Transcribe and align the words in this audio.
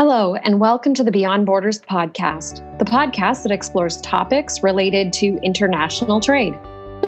Hello, 0.00 0.34
and 0.34 0.58
welcome 0.58 0.94
to 0.94 1.04
the 1.04 1.10
Beyond 1.10 1.44
Borders 1.44 1.78
podcast, 1.78 2.66
the 2.78 2.86
podcast 2.86 3.42
that 3.42 3.52
explores 3.52 4.00
topics 4.00 4.62
related 4.62 5.12
to 5.12 5.38
international 5.42 6.20
trade. 6.20 6.58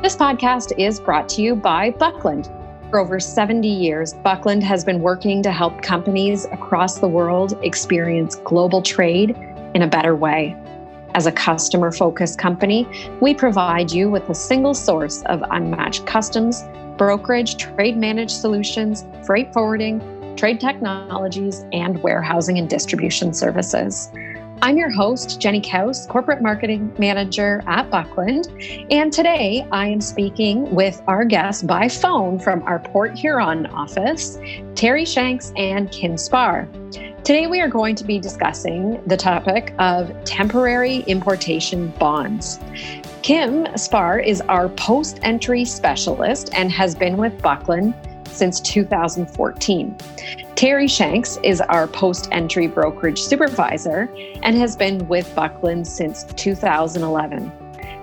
This 0.02 0.14
podcast 0.14 0.78
is 0.78 1.00
brought 1.00 1.26
to 1.30 1.40
you 1.40 1.56
by 1.56 1.92
Buckland. 1.92 2.50
For 2.90 2.98
over 2.98 3.18
70 3.18 3.66
years, 3.66 4.12
Buckland 4.12 4.62
has 4.64 4.84
been 4.84 5.00
working 5.00 5.42
to 5.42 5.50
help 5.50 5.80
companies 5.80 6.44
across 6.52 6.98
the 6.98 7.08
world 7.08 7.58
experience 7.62 8.36
global 8.44 8.82
trade 8.82 9.30
in 9.74 9.80
a 9.80 9.88
better 9.88 10.14
way. 10.14 10.54
As 11.14 11.24
a 11.24 11.32
customer 11.32 11.92
focused 11.92 12.38
company, 12.38 12.86
we 13.22 13.32
provide 13.32 13.90
you 13.90 14.10
with 14.10 14.28
a 14.28 14.34
single 14.34 14.74
source 14.74 15.22
of 15.30 15.42
unmatched 15.50 16.04
customs, 16.04 16.62
brokerage, 16.98 17.56
trade 17.56 17.96
managed 17.96 18.32
solutions, 18.32 19.06
freight 19.24 19.50
forwarding, 19.54 19.98
trade 20.36 20.60
technologies, 20.60 21.64
and 21.72 22.02
warehousing 22.02 22.58
and 22.58 22.68
distribution 22.68 23.32
services. 23.32 24.10
I'm 24.64 24.78
your 24.78 24.90
host, 24.90 25.40
Jenny 25.40 25.60
Kaus, 25.60 26.06
Corporate 26.06 26.40
Marketing 26.40 26.94
Manager 26.96 27.64
at 27.66 27.90
Buckland. 27.90 28.46
And 28.92 29.12
today 29.12 29.66
I 29.72 29.88
am 29.88 30.00
speaking 30.00 30.72
with 30.72 31.02
our 31.08 31.24
guests 31.24 31.64
by 31.64 31.88
phone 31.88 32.38
from 32.38 32.62
our 32.62 32.78
Port 32.78 33.18
Huron 33.18 33.66
office, 33.66 34.38
Terry 34.76 35.04
Shanks 35.04 35.52
and 35.56 35.90
Kim 35.90 36.16
Spar. 36.16 36.68
Today 37.24 37.48
we 37.48 37.60
are 37.60 37.68
going 37.68 37.96
to 37.96 38.04
be 38.04 38.20
discussing 38.20 39.02
the 39.06 39.16
topic 39.16 39.74
of 39.80 40.12
temporary 40.24 40.98
importation 41.08 41.88
bonds. 41.98 42.60
Kim 43.22 43.66
Spar 43.76 44.20
is 44.20 44.40
our 44.42 44.68
post 44.68 45.18
entry 45.22 45.64
specialist 45.64 46.50
and 46.54 46.70
has 46.70 46.94
been 46.94 47.16
with 47.16 47.40
Buckland 47.42 47.94
since 48.32 48.60
2014. 48.60 49.96
Terry 50.54 50.88
Shanks 50.88 51.38
is 51.42 51.60
our 51.60 51.86
post 51.86 52.28
entry 52.32 52.66
brokerage 52.66 53.20
supervisor 53.20 54.08
and 54.42 54.56
has 54.56 54.76
been 54.76 55.06
with 55.08 55.34
Buckland 55.34 55.86
since 55.86 56.24
2011. 56.34 57.52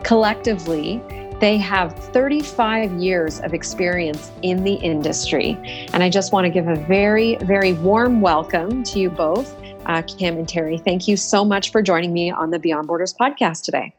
Collectively, 0.04 1.02
they 1.40 1.58
have 1.58 1.98
35 1.98 2.92
years 2.94 3.40
of 3.40 3.54
experience 3.54 4.32
in 4.42 4.64
the 4.64 4.74
industry. 4.74 5.58
And 5.94 6.04
I 6.04 6.10
just 6.10 6.34
want 6.34 6.46
to 6.46 6.50
give 6.50 6.68
a 6.68 6.76
very, 6.76 7.36
very 7.38 7.74
warm 7.74 8.20
welcome 8.20 8.84
to 8.84 9.00
you 9.00 9.10
both, 9.10 9.56
uh, 9.86 10.02
Kim 10.02 10.38
and 10.38 10.48
Terry. 10.48 10.78
Thank 10.78 11.08
you 11.08 11.16
so 11.16 11.46
much 11.46 11.72
for 11.72 11.82
joining 11.82 12.12
me 12.12 12.30
on 12.30 12.52
the 12.52 12.60
Beyond 12.60 12.88
Borders 12.88 13.14
podcast 13.14 13.64
today. 13.64 13.96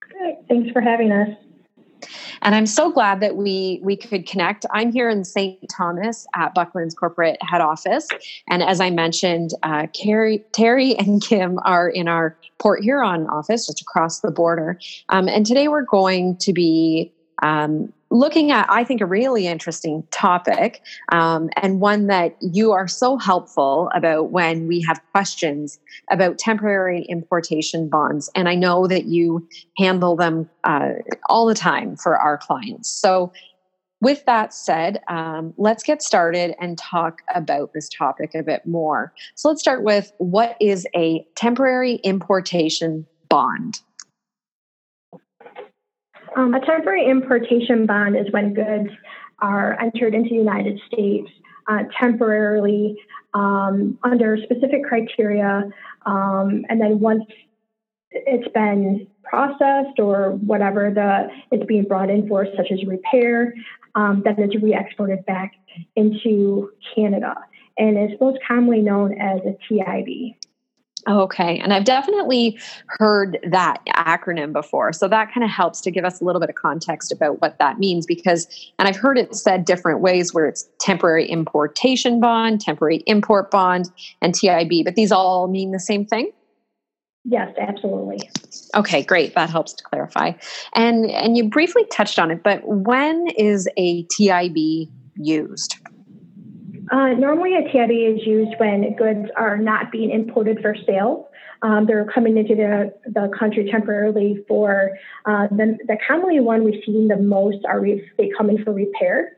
Great. 0.00 0.36
Thanks 0.48 0.70
for 0.70 0.80
having 0.80 1.10
us. 1.10 1.28
And 2.42 2.54
I'm 2.54 2.66
so 2.66 2.90
glad 2.90 3.20
that 3.20 3.36
we 3.36 3.80
we 3.82 3.96
could 3.96 4.26
connect. 4.26 4.64
I'm 4.72 4.92
here 4.92 5.08
in 5.08 5.24
St. 5.24 5.58
Thomas 5.70 6.26
at 6.34 6.54
Buckland's 6.54 6.94
corporate 6.94 7.38
head 7.42 7.60
office, 7.60 8.08
and 8.48 8.62
as 8.62 8.80
I 8.80 8.90
mentioned, 8.90 9.50
uh, 9.62 9.86
Carrie, 9.92 10.44
Terry 10.52 10.96
and 10.96 11.22
Kim 11.22 11.58
are 11.64 11.88
in 11.88 12.08
our 12.08 12.36
Port 12.58 12.82
Huron 12.82 13.26
office, 13.28 13.66
just 13.66 13.80
across 13.80 14.20
the 14.20 14.30
border. 14.30 14.78
Um, 15.08 15.28
and 15.28 15.46
today 15.46 15.68
we're 15.68 15.82
going 15.82 16.36
to 16.38 16.52
be 16.52 17.12
um, 17.42 17.92
looking 18.10 18.50
at, 18.50 18.66
I 18.70 18.84
think, 18.84 19.00
a 19.00 19.06
really 19.06 19.46
interesting 19.46 20.04
topic 20.10 20.82
um, 21.12 21.50
and 21.56 21.80
one 21.80 22.06
that 22.06 22.36
you 22.40 22.72
are 22.72 22.88
so 22.88 23.18
helpful 23.18 23.90
about 23.94 24.30
when 24.30 24.66
we 24.66 24.82
have 24.82 25.00
questions 25.12 25.78
about 26.10 26.38
temporary 26.38 27.02
importation 27.08 27.88
bonds. 27.88 28.30
And 28.34 28.48
I 28.48 28.54
know 28.54 28.86
that 28.86 29.06
you 29.06 29.46
handle 29.76 30.16
them 30.16 30.48
uh, 30.64 30.90
all 31.28 31.46
the 31.46 31.54
time 31.54 31.96
for 31.96 32.16
our 32.16 32.38
clients. 32.38 32.90
So, 32.90 33.32
with 34.00 34.24
that 34.26 34.54
said, 34.54 35.02
um, 35.08 35.52
let's 35.56 35.82
get 35.82 36.02
started 36.02 36.54
and 36.60 36.78
talk 36.78 37.20
about 37.34 37.72
this 37.72 37.88
topic 37.88 38.32
a 38.32 38.44
bit 38.44 38.64
more. 38.64 39.12
So, 39.34 39.48
let's 39.48 39.60
start 39.60 39.82
with 39.82 40.12
what 40.18 40.56
is 40.60 40.86
a 40.94 41.26
temporary 41.34 41.96
importation 41.96 43.06
bond? 43.28 43.80
Um, 46.36 46.54
a 46.54 46.60
temporary 46.64 47.06
importation 47.08 47.86
bond 47.86 48.16
is 48.16 48.26
when 48.30 48.54
goods 48.54 48.90
are 49.40 49.80
entered 49.80 50.14
into 50.14 50.30
the 50.30 50.36
United 50.36 50.80
States 50.86 51.28
uh, 51.68 51.84
temporarily 51.98 52.96
um, 53.34 53.98
under 54.02 54.38
specific 54.42 54.84
criteria, 54.84 55.70
um, 56.06 56.64
and 56.68 56.80
then 56.80 56.98
once 56.98 57.24
it's 58.10 58.50
been 58.52 59.06
processed 59.22 59.98
or 59.98 60.32
whatever 60.32 60.90
the 60.90 61.28
it's 61.52 61.66
being 61.66 61.84
brought 61.84 62.08
in 62.08 62.26
for, 62.26 62.46
such 62.56 62.68
as 62.72 62.82
repair, 62.86 63.54
um, 63.94 64.22
then 64.24 64.34
it's 64.38 64.56
re-exported 64.62 65.24
back 65.26 65.52
into 65.94 66.70
Canada, 66.94 67.34
and 67.76 67.98
it's 67.98 68.18
most 68.20 68.38
commonly 68.46 68.80
known 68.80 69.12
as 69.20 69.40
a 69.40 69.56
TIB. 69.68 70.37
Okay. 71.08 71.58
And 71.58 71.72
I've 71.72 71.84
definitely 71.84 72.58
heard 72.86 73.38
that 73.50 73.80
acronym 73.88 74.52
before. 74.52 74.92
So 74.92 75.08
that 75.08 75.32
kind 75.32 75.42
of 75.42 75.50
helps 75.50 75.80
to 75.82 75.90
give 75.90 76.04
us 76.04 76.20
a 76.20 76.24
little 76.24 76.40
bit 76.40 76.50
of 76.50 76.56
context 76.56 77.10
about 77.10 77.40
what 77.40 77.58
that 77.58 77.78
means 77.78 78.04
because, 78.04 78.46
and 78.78 78.86
I've 78.86 78.96
heard 78.96 79.16
it 79.16 79.34
said 79.34 79.64
different 79.64 80.00
ways 80.00 80.34
where 80.34 80.46
it's 80.46 80.68
temporary 80.80 81.26
importation 81.26 82.20
bond, 82.20 82.60
temporary 82.60 83.02
import 83.06 83.50
bond, 83.50 83.90
and 84.20 84.34
TIB, 84.34 84.84
but 84.84 84.96
these 84.96 85.10
all 85.10 85.48
mean 85.48 85.70
the 85.70 85.80
same 85.80 86.04
thing? 86.04 86.30
Yes, 87.24 87.54
absolutely. 87.58 88.30
Okay, 88.74 89.02
great. 89.02 89.34
That 89.34 89.50
helps 89.50 89.72
to 89.74 89.84
clarify. 89.84 90.32
And 90.74 91.10
and 91.10 91.36
you 91.36 91.48
briefly 91.48 91.84
touched 91.90 92.18
on 92.18 92.30
it, 92.30 92.42
but 92.42 92.62
when 92.64 93.26
is 93.36 93.68
a 93.76 94.04
TIB 94.16 94.88
used? 95.16 95.77
Uh, 96.90 97.08
normally, 97.18 97.54
a 97.54 97.62
TIB 97.70 97.90
is 97.90 98.26
used 98.26 98.54
when 98.58 98.94
goods 98.96 99.28
are 99.36 99.56
not 99.58 99.90
being 99.92 100.10
imported 100.10 100.60
for 100.62 100.74
sale. 100.86 101.28
Um, 101.62 101.86
they're 101.86 102.06
coming 102.06 102.38
into 102.38 102.54
the, 102.54 102.94
the 103.06 103.30
country 103.36 103.68
temporarily 103.70 104.44
for 104.46 104.90
uh, 105.26 105.48
the, 105.50 105.76
the 105.86 105.96
commonly 106.06 106.40
one 106.40 106.64
we've 106.64 106.82
seen 106.86 107.08
the 107.08 107.16
most 107.16 107.58
are 107.66 107.80
re- 107.80 108.08
they 108.16 108.30
coming 108.36 108.62
for 108.62 108.72
repair. 108.72 109.36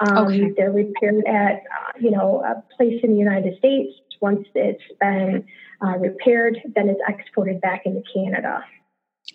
Um, 0.00 0.26
okay. 0.26 0.52
They're 0.56 0.72
repaired 0.72 1.24
at 1.26 1.54
uh, 1.54 1.98
you 2.00 2.10
know 2.10 2.42
a 2.44 2.62
place 2.76 3.00
in 3.02 3.12
the 3.12 3.18
United 3.18 3.56
States. 3.58 3.94
Once 4.20 4.46
it's 4.54 4.82
been 5.00 5.44
uh, 5.84 5.98
repaired, 5.98 6.58
then 6.74 6.88
it's 6.88 7.00
exported 7.08 7.60
back 7.60 7.82
into 7.86 8.02
Canada. 8.14 8.64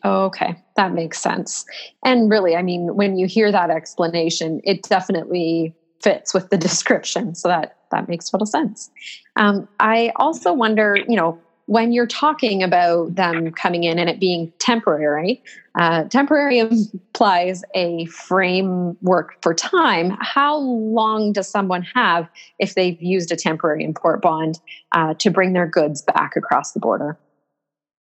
okay, 0.06 0.56
that 0.76 0.94
makes 0.94 1.20
sense. 1.20 1.66
And 2.04 2.30
really, 2.30 2.56
I 2.56 2.62
mean, 2.62 2.96
when 2.96 3.18
you 3.18 3.28
hear 3.28 3.52
that 3.52 3.70
explanation, 3.70 4.62
it 4.64 4.84
definitely 4.84 5.74
fits 6.02 6.34
with 6.34 6.50
the 6.50 6.58
description. 6.68 7.36
So 7.36 7.48
that 7.48 7.78
that 7.92 8.10
makes 8.10 8.30
total 8.30 8.46
sense. 8.46 8.90
Um, 9.36 9.68
I 9.80 10.12
also 10.18 10.52
wonder, 10.52 10.98
you 11.08 11.16
know, 11.16 11.40
when 11.68 11.92
you're 11.92 12.08
talking 12.08 12.64
about 12.64 13.16
them 13.16 13.52
coming 13.52 13.84
in 13.84 14.00
and 14.00 14.10
it 14.10 14.20
being 14.20 14.52
temporary, 14.58 15.44
uh, 15.78 16.06
temporary 16.06 16.60
implies 16.60 17.62
a 17.76 18.06
framework 18.06 19.36
for 19.42 19.54
time. 19.54 20.18
How 20.22 20.58
long 20.58 21.34
does 21.34 21.50
someone 21.50 21.84
have 21.94 22.30
if 22.58 22.76
they've 22.76 23.02
used 23.02 23.32
a 23.34 23.36
temporary 23.36 23.84
import 23.84 24.22
bond 24.22 24.60
uh, 24.94 25.14
to 25.16 25.30
bring 25.30 25.54
their 25.54 25.68
goods 25.68 26.02
back 26.02 26.38
across 26.38 26.72
the 26.72 26.80
border? 26.80 27.18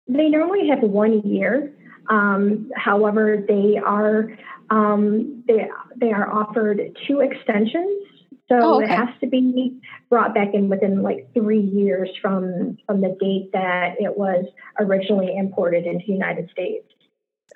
They 0.09 0.29
normally 0.29 0.69
have 0.69 0.81
one 0.81 1.21
year. 1.21 1.73
Um, 2.11 2.69
however, 2.77 3.45
they 3.47 3.79
are 3.79 4.37
um, 4.73 5.45
they 5.47 5.69
they 5.97 6.13
are 6.13 6.33
offered 6.33 6.81
two 7.07 7.21
extensions. 7.21 8.09
So 8.49 8.59
oh, 8.61 8.77
okay. 8.77 8.85
it 8.85 8.91
has 8.91 9.09
to 9.21 9.27
be 9.27 9.79
brought 10.11 10.35
back 10.35 10.49
in 10.55 10.69
within 10.69 11.03
like 11.03 11.29
three 11.35 11.61
years 11.61 12.09
from 12.21 12.79
from 12.87 13.03
the 13.03 13.17
date 13.21 13.51
that 13.53 13.97
it 13.99 14.17
was 14.17 14.47
originally 14.81 15.37
imported 15.37 15.85
into 15.85 16.05
the 16.07 16.13
United 16.13 16.51
States. 16.51 16.87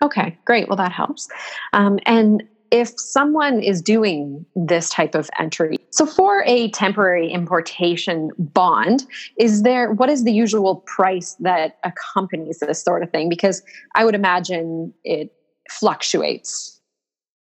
Okay, 0.03 0.37
great. 0.45 0.69
Well, 0.69 0.77
that 0.77 0.93
helps. 0.93 1.27
Um, 1.73 1.99
and 2.05 2.43
if 2.71 2.93
someone 2.99 3.63
is 3.63 3.81
doing 3.81 4.45
this 4.57 4.91
type 4.91 5.15
of 5.15 5.31
entry 5.39 5.79
so 5.91 6.05
for 6.05 6.43
a 6.47 6.69
temporary 6.73 7.31
importation 7.31 8.29
bond 8.39 9.07
is 9.39 9.63
there 9.63 9.93
what 9.93 10.11
is 10.11 10.25
the 10.25 10.33
usual 10.33 10.83
price 10.85 11.37
that 11.39 11.79
accompanies 11.85 12.59
this 12.59 12.83
sort 12.83 13.05
of 13.05 13.11
thing 13.13 13.29
because 13.29 13.63
i 13.95 14.05
would 14.05 14.17
imagine 14.17 14.93
it 15.05 15.33
fluctuates 15.71 16.76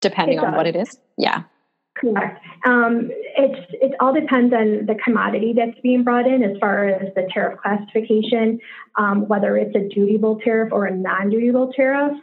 depending 0.09 0.39
on 0.39 0.55
what 0.55 0.67
it 0.67 0.77
is. 0.77 0.99
Yeah. 1.17 1.43
Correct. 1.97 2.45
Um, 2.67 3.11
it's 3.39 3.73
it 3.73 3.93
all 4.01 4.13
depends 4.13 4.53
on 4.53 4.87
the 4.87 4.97
commodity 5.03 5.55
that's 5.57 5.79
being 5.83 6.05
brought 6.05 6.27
in 6.27 6.43
as 6.43 6.57
far 6.61 6.89
as 6.89 7.15
the 7.15 7.27
tariff 7.33 7.59
classification, 7.61 8.61
um, 8.97 9.27
whether 9.29 9.57
it's 9.57 9.75
a 9.75 9.89
dutiable 9.99 10.43
tariff 10.43 10.73
or 10.73 10.85
a 10.85 10.95
non-dutiable 10.95 11.73
tariff. 11.75 12.19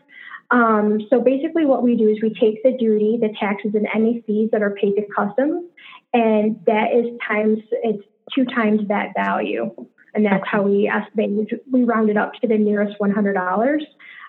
Um, 0.51 0.99
so 1.09 1.19
basically, 1.21 1.65
what 1.65 1.81
we 1.81 1.95
do 1.95 2.09
is 2.09 2.19
we 2.21 2.29
take 2.39 2.61
the 2.61 2.77
duty, 2.77 3.17
the 3.19 3.33
taxes, 3.39 3.71
and 3.73 3.87
any 3.95 4.23
fees 4.27 4.49
that 4.51 4.61
are 4.61 4.75
paid 4.75 4.93
to 4.95 5.03
customs, 5.15 5.65
and 6.13 6.59
that 6.67 6.93
is 6.93 7.17
times 7.27 7.57
it's 7.83 8.03
two 8.35 8.45
times 8.45 8.87
that 8.89 9.13
value, 9.15 9.71
and 10.13 10.23
that's 10.23 10.45
how 10.45 10.61
we 10.61 10.87
estimate. 10.87 11.49
We 11.71 11.83
round 11.83 12.11
it 12.11 12.17
up 12.17 12.33
to 12.41 12.47
the 12.47 12.57
nearest 12.57 12.99
one 12.99 13.11
hundred 13.11 13.33
dollars. 13.33 13.83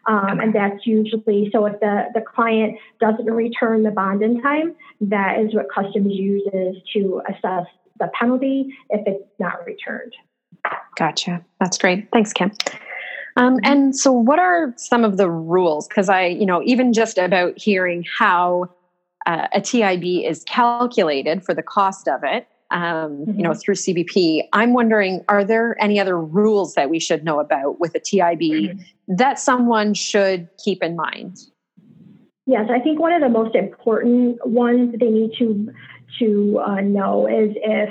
Um, 0.06 0.40
and 0.40 0.54
that's 0.54 0.86
usually 0.86 1.48
so 1.52 1.64
if 1.66 1.80
the, 1.80 2.06
the 2.14 2.20
client 2.20 2.78
doesn't 3.00 3.26
return 3.26 3.82
the 3.82 3.90
bond 3.90 4.22
in 4.22 4.42
time, 4.42 4.74
that 5.00 5.38
is 5.38 5.54
what 5.54 5.66
customs 5.74 6.12
uses 6.12 6.76
to 6.92 7.22
assess 7.28 7.66
the 7.98 8.10
penalty 8.18 8.74
if 8.90 9.06
it's 9.06 9.24
not 9.38 9.64
returned. 9.64 10.12
Gotcha. 10.96 11.44
That's 11.60 11.78
great. 11.78 12.08
Thanks, 12.12 12.32
Kim. 12.32 12.52
Um, 13.36 13.58
and 13.64 13.96
so, 13.96 14.12
what 14.12 14.38
are 14.38 14.72
some 14.76 15.04
of 15.04 15.16
the 15.16 15.28
rules? 15.28 15.88
Because 15.88 16.08
I, 16.08 16.26
you 16.26 16.46
know, 16.46 16.62
even 16.62 16.92
just 16.92 17.18
about 17.18 17.58
hearing 17.58 18.04
how 18.18 18.70
uh, 19.26 19.48
a 19.52 19.60
TIB 19.60 20.24
is 20.24 20.44
calculated 20.44 21.44
for 21.44 21.54
the 21.54 21.62
cost 21.62 22.06
of 22.06 22.20
it, 22.22 22.46
um, 22.70 23.24
you 23.26 23.42
know, 23.42 23.50
mm-hmm. 23.50 23.58
through 23.58 23.74
CBP, 23.74 24.42
I'm 24.52 24.72
wondering, 24.72 25.24
are 25.28 25.44
there 25.44 25.76
any 25.82 26.00
other 26.00 26.18
rules 26.18 26.74
that 26.74 26.90
we 26.90 26.98
should 26.98 27.24
know 27.24 27.40
about 27.40 27.78
with 27.78 27.94
a 27.94 28.00
TIB 28.00 28.40
mm-hmm. 28.40 29.14
that 29.16 29.38
someone 29.38 29.94
should 29.94 30.48
keep 30.62 30.82
in 30.82 30.96
mind? 30.96 31.38
Yes, 32.46 32.68
I 32.70 32.78
think 32.80 33.00
one 33.00 33.12
of 33.12 33.22
the 33.22 33.28
most 33.28 33.54
important 33.54 34.44
ones 34.46 34.94
they 34.98 35.08
need 35.08 35.32
to 35.38 35.72
to 36.20 36.60
uh, 36.64 36.80
know 36.80 37.26
is 37.26 37.50
if 37.56 37.90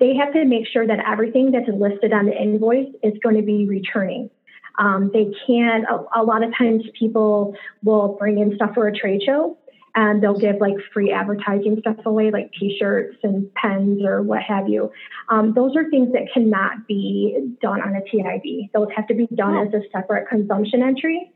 they 0.00 0.14
have 0.16 0.32
to 0.32 0.44
make 0.44 0.66
sure 0.66 0.86
that 0.86 0.98
everything 1.06 1.52
that's 1.52 1.68
listed 1.68 2.12
on 2.12 2.26
the 2.26 2.32
invoice 2.32 2.88
is 3.02 3.12
going 3.22 3.36
to 3.36 3.42
be 3.42 3.66
returning. 3.66 4.30
Um, 4.78 5.10
they 5.12 5.26
can, 5.46 5.84
a, 5.88 6.20
a, 6.20 6.22
lot 6.24 6.42
of 6.42 6.52
times 6.58 6.82
people 6.98 7.54
will 7.84 8.16
bring 8.18 8.38
in 8.38 8.56
stuff 8.56 8.74
for 8.74 8.88
a 8.88 8.92
trade 8.92 9.22
show 9.24 9.56
and 9.94 10.22
they'll 10.22 10.38
give 10.38 10.56
like 10.60 10.74
free 10.92 11.12
advertising 11.12 11.76
stuff 11.80 11.96
away, 12.04 12.30
like 12.30 12.50
t 12.58 12.76
shirts 12.78 13.16
and 13.22 13.52
pens 13.54 14.02
or 14.04 14.22
what 14.22 14.42
have 14.42 14.68
you. 14.68 14.90
Um, 15.28 15.54
those 15.54 15.76
are 15.76 15.88
things 15.90 16.12
that 16.12 16.22
cannot 16.32 16.86
be 16.88 17.56
done 17.62 17.80
on 17.80 17.94
a 17.94 18.00
TIB. 18.02 18.70
Those 18.74 18.88
have 18.96 19.06
to 19.08 19.14
be 19.14 19.28
done 19.34 19.56
as 19.56 19.72
a 19.72 19.80
separate 19.92 20.28
consumption 20.28 20.82
entry. 20.82 21.30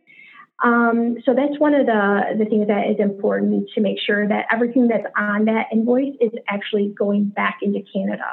Um, 0.65 1.19
so 1.25 1.35
that's 1.35 1.59
one 1.61 1.73
of 1.75 1.87
the, 1.87 2.37
the 2.37 2.45
things 2.45 2.67
that 2.67 2.89
is 2.91 2.97
important 2.99 3.69
to 3.75 3.81
make 3.81 3.99
sure 4.05 4.27
that 4.27 4.47
everything 4.53 4.89
that's 4.89 5.07
on 5.17 5.45
that 5.45 5.67
invoice 5.73 6.15
is 6.21 6.33
actually 6.49 6.93
going 6.99 7.27
back 7.27 7.59
into 7.63 7.81
Canada. 7.93 8.27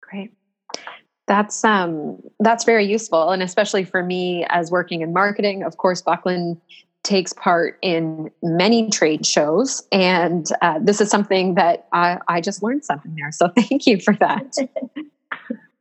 Great. 0.00 0.32
That's 1.26 1.64
um, 1.64 2.22
that's 2.40 2.64
very 2.64 2.86
useful, 2.86 3.30
and 3.30 3.42
especially 3.42 3.84
for 3.84 4.02
me 4.02 4.46
as 4.48 4.70
working 4.70 5.02
in 5.02 5.12
marketing. 5.12 5.62
Of 5.62 5.76
course, 5.76 6.00
Buckland 6.00 6.58
takes 7.08 7.32
part 7.32 7.78
in 7.80 8.30
many 8.42 8.90
trade 8.90 9.24
shows, 9.24 9.82
and 9.90 10.46
uh, 10.60 10.78
this 10.80 11.00
is 11.00 11.10
something 11.10 11.54
that 11.54 11.88
I, 11.92 12.18
I 12.28 12.40
just 12.42 12.62
learned 12.62 12.84
something 12.84 13.14
there. 13.16 13.32
So 13.32 13.48
thank 13.56 13.86
you 13.86 13.98
for 13.98 14.14
that. 14.14 14.56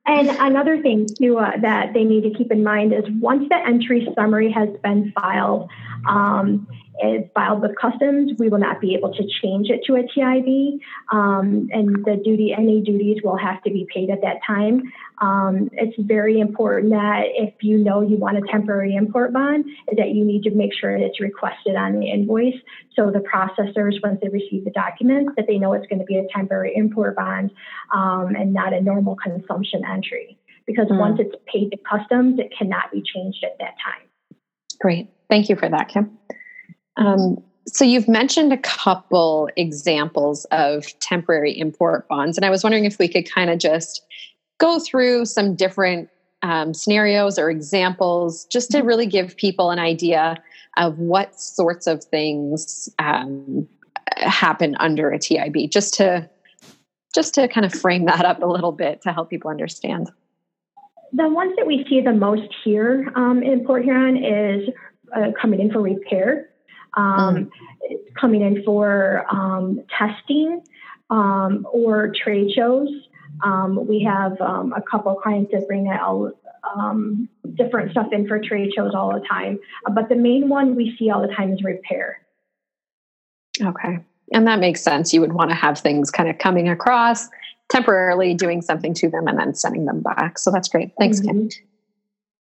And 0.10 0.30
another 0.30 0.82
thing 0.82 1.06
too 1.22 1.38
uh, 1.38 1.58
that 1.58 1.94
they 1.94 2.06
need 2.06 2.24
to 2.24 2.30
keep 2.30 2.50
in 2.50 2.64
mind 2.64 2.94
is 2.94 3.04
once 3.20 3.46
the 3.50 3.58
entry 3.58 4.08
summary 4.16 4.50
has 4.54 4.70
been 4.82 5.12
filed, 5.12 5.70
um, 6.08 6.66
is 7.04 7.26
filed 7.34 7.62
with 7.62 7.72
customs, 7.80 8.32
we 8.40 8.50
will 8.50 8.60
not 8.60 8.82
be 8.82 8.96
able 8.96 9.14
to 9.14 9.24
change 9.42 9.70
it 9.70 9.82
to 9.86 9.96
a 9.96 10.02
TIB, 10.02 10.80
um, 11.12 11.70
and 11.72 12.04
the 12.06 12.20
duty, 12.24 12.54
any 12.58 12.82
duties 12.82 13.18
will 13.24 13.38
have 13.38 13.62
to 13.64 13.70
be 13.70 13.88
paid 13.94 14.10
at 14.10 14.22
that 14.22 14.38
time. 14.46 14.82
Um, 15.20 15.70
it's 15.74 15.96
very 16.00 16.40
important 16.40 16.92
that 16.92 17.24
if 17.26 17.54
you 17.62 17.78
know 17.78 18.02
you 18.02 18.18
want 18.18 18.38
a 18.38 18.42
temporary 18.52 18.96
import 18.96 19.34
bond, 19.34 19.66
that 19.96 20.10
you 20.10 20.24
need 20.24 20.44
to 20.44 20.52
make 20.52 20.72
sure 20.74 20.96
it's 20.96 21.20
requested 21.20 21.76
on 21.76 22.00
the 22.00 22.10
invoice. 22.10 22.56
So 22.96 23.12
the 23.12 23.20
processors, 23.20 23.94
once 24.04 24.20
they 24.22 24.30
receive 24.30 24.66
the 24.66 24.72
documents, 24.72 25.34
that 25.38 25.46
they 25.48 25.58
know 25.58 25.74
it's 25.74 25.88
going 25.88 26.00
to 26.00 26.06
be 26.06 26.18
a 26.18 26.28
temporary 26.36 26.74
import 26.76 27.16
bond 27.16 27.52
um, 27.94 28.36
and 28.36 28.54
not 28.54 28.74
a 28.74 28.82
normal 28.82 29.16
consumption 29.16 29.84
entry. 29.86 30.38
Because 30.66 30.88
mm. 30.88 31.00
once 31.00 31.20
it's 31.20 31.36
paid 31.52 31.70
to 31.72 31.78
customs, 31.78 32.40
it 32.40 32.54
cannot 32.58 32.92
be 32.92 33.02
changed 33.02 33.44
at 33.44 33.58
that 33.60 33.76
time. 33.84 34.08
Great. 34.80 35.10
Thank 35.30 35.50
you 35.50 35.56
for 35.56 35.70
that, 35.70 35.90
Kim. 35.90 36.18
Um, 36.98 37.44
so 37.66 37.84
you've 37.84 38.08
mentioned 38.08 38.54
a 38.54 38.58
couple 38.58 39.50
examples 39.56 40.46
of 40.52 40.98
temporary 41.00 41.58
import 41.58 42.08
bonds, 42.08 42.38
and 42.38 42.46
I 42.46 42.50
was 42.50 42.64
wondering 42.64 42.86
if 42.86 42.98
we 42.98 43.08
could 43.08 43.30
kind 43.30 43.50
of 43.50 43.60
just 43.60 44.06
go 44.58 44.80
through 44.80 45.26
some 45.26 45.56
different 45.56 46.10
um, 46.44 46.74
scenarios 46.74 47.38
or 47.38 47.50
examples 47.50 48.46
just 48.46 48.72
to 48.72 48.78
mm-hmm. 48.78 48.88
really 48.88 49.06
give 49.06 49.36
people 49.38 49.72
an 49.72 49.80
idea 49.80 50.38
of 50.78 50.98
what 51.00 51.40
sorts 51.40 51.88
of 51.88 52.04
things 52.04 52.90
um, 53.00 53.68
happen 54.18 54.76
under 54.80 55.12
a 55.12 55.20
TIB, 55.20 55.70
just 55.70 55.94
to 55.96 56.30
just 57.16 57.34
to 57.34 57.48
kind 57.48 57.66
of 57.66 57.74
frame 57.74 58.06
that 58.06 58.26
up 58.26 58.42
a 58.44 58.46
little 58.46 58.72
bit 58.72 59.02
to 59.02 59.12
help 59.12 59.30
people 59.30 59.50
understand. 59.50 60.12
The 61.14 61.28
ones 61.28 61.54
that 61.58 61.66
we 61.66 61.86
see 61.90 62.02
the 62.02 62.14
most 62.14 62.54
here 62.64 63.12
um, 63.16 63.42
in 63.42 63.66
Port 63.66 63.84
Huron 63.84 64.24
is 64.24 64.70
uh, 65.16 65.32
coming 65.40 65.60
in 65.60 65.72
for 65.72 65.82
repair, 65.82 66.50
um, 66.96 67.36
mm. 67.36 67.50
coming 68.20 68.42
in 68.42 68.64
for 68.64 69.26
um, 69.30 69.84
testing 69.98 70.62
um, 71.10 71.68
or 71.72 72.14
trade 72.24 72.52
shows. 72.54 72.90
Um, 73.44 73.88
we 73.88 74.04
have 74.04 74.40
um, 74.42 74.74
a 74.74 74.82
couple 74.82 75.14
clients 75.16 75.52
that 75.52 75.68
bring 75.68 75.88
out 75.90 76.34
um, 76.76 77.30
different 77.56 77.92
stuff 77.92 78.08
in 78.12 78.28
for 78.28 78.40
trade 78.40 78.72
shows 78.76 78.94
all 78.94 79.14
the 79.14 79.26
time. 79.28 79.60
Uh, 79.86 79.92
but 79.92 80.10
the 80.10 80.16
main 80.16 80.50
one 80.50 80.76
we 80.76 80.96
see 80.98 81.10
all 81.10 81.22
the 81.22 81.34
time 81.34 81.54
is 81.54 81.64
repair. 81.64 82.22
Okay. 83.62 84.00
And 84.34 84.46
that 84.48 84.60
makes 84.60 84.82
sense. 84.82 85.14
You 85.14 85.22
would 85.22 85.34
want 85.34 85.52
to 85.52 85.56
have 85.56 85.80
things 85.80 86.12
kind 86.12 86.30
of 86.30 86.38
coming 86.38 86.68
across 86.68 87.30
temporarily, 87.70 88.34
doing 88.34 88.62
something 88.62 88.94
to 88.96 89.10
them, 89.10 89.28
and 89.28 89.40
then 89.40 89.54
sending 89.54 89.86
them 89.86 90.02
back. 90.02 90.38
So 90.38 90.52
that's 90.52 90.68
great. 90.68 90.92
Thanks, 90.98 91.20
mm-hmm. 91.20 91.48
Kim. 91.48 91.50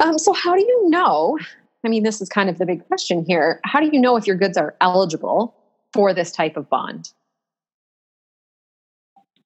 Um, 0.01 0.19
so, 0.19 0.33
how 0.33 0.55
do 0.55 0.61
you 0.61 0.89
know? 0.89 1.39
I 1.85 1.89
mean, 1.89 2.03
this 2.03 2.21
is 2.21 2.29
kind 2.29 2.51
of 2.51 2.59
the 2.59 2.67
big 2.67 2.87
question 2.87 3.25
here. 3.25 3.61
How 3.65 3.81
do 3.81 3.89
you 3.93 4.01
know 4.01 4.17
if 4.17 4.27
your 4.27 4.37
goods 4.37 4.57
are 4.57 4.77
eligible 4.81 5.55
for 5.93 6.13
this 6.13 6.31
type 6.31 6.57
of 6.57 6.69
bond? 6.69 7.13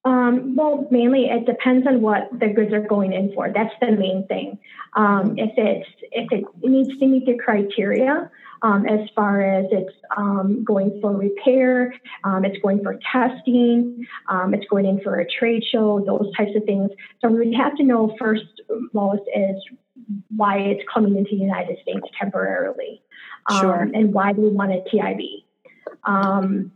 Um, 0.03 0.55
well, 0.55 0.87
mainly 0.91 1.25
it 1.25 1.47
depends 1.47 1.87
on 1.87 2.01
what 2.01 2.29
the 2.39 2.47
goods 2.47 2.71
are 2.73 2.81
going 2.81 3.11
in 3.13 3.33
for. 3.33 3.51
That's 3.51 3.73
the 3.81 3.91
main 3.91 4.27
thing. 4.27 4.59
Um, 4.95 5.33
if 5.37 5.51
it's 5.57 5.89
if 6.11 6.31
it 6.31 6.45
needs 6.61 6.97
to 6.99 7.07
meet 7.07 7.25
the 7.25 7.37
criteria, 7.43 8.29
um, 8.61 8.85
as 8.85 9.09
far 9.15 9.41
as 9.41 9.65
it's 9.71 9.93
um, 10.15 10.63
going 10.63 10.99
for 11.01 11.11
repair, 11.11 11.93
um, 12.23 12.45
it's 12.45 12.57
going 12.61 12.83
for 12.83 12.99
testing, 13.11 14.05
um, 14.29 14.53
it's 14.53 14.65
going 14.67 14.85
in 14.85 15.01
for 15.01 15.19
a 15.19 15.27
trade 15.27 15.63
show, 15.71 16.03
those 16.05 16.31
types 16.35 16.51
of 16.55 16.63
things. 16.65 16.91
So 17.21 17.29
we 17.29 17.39
would 17.39 17.55
have 17.55 17.75
to 17.77 17.83
know 17.83 18.15
first 18.19 18.45
most 18.93 19.23
is 19.35 19.55
why 20.35 20.59
it's 20.59 20.83
coming 20.91 21.17
into 21.17 21.31
the 21.31 21.41
United 21.41 21.77
States 21.81 22.05
temporarily, 22.19 23.01
sure. 23.59 23.89
and 23.93 24.13
why 24.13 24.33
do 24.33 24.41
we 24.41 24.49
want 24.49 24.71
a 24.71 24.83
TIB. 24.89 25.43
Um, 26.03 26.71